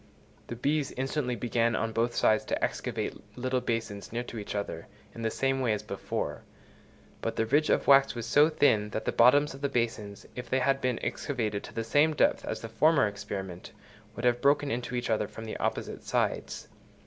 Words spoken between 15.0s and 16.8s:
other from the opposite sides.